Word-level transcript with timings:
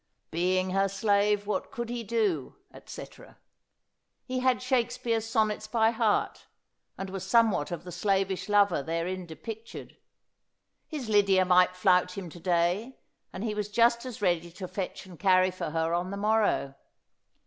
'Being 0.31 0.71
her 0.71 0.89
slave 0.89 1.45
what 1.45 1.69
could 1.71 1.87
he 1.89 2.01
do,' 2.03 2.55
etc. 2.73 3.37
He 4.25 4.39
had 4.39 4.59
Shakespeare's 4.59 5.27
sonnets 5.27 5.67
by 5.67 5.91
heart, 5.91 6.47
and 6.97 7.11
was 7.11 7.23
somewhat 7.23 7.69
of 7.69 7.83
the 7.83 7.91
slavish 7.91 8.49
lover 8.49 8.81
therein 8.81 9.27
depictured. 9.27 9.97
His 10.87 11.07
Lydia 11.07 11.45
might 11.45 11.75
flout 11.75 12.13
him 12.17 12.31
to 12.31 12.39
day, 12.39 12.97
and 13.31 13.43
he 13.43 13.53
was 13.53 13.69
just 13.69 14.03
as 14.07 14.23
ready 14.23 14.49
to 14.53 14.67
fetch 14.67 15.05
and 15.05 15.19
carry 15.19 15.51
for 15.51 15.69
her 15.69 15.93
on 15.93 16.09
the 16.09 16.17
morrow. 16.17 16.73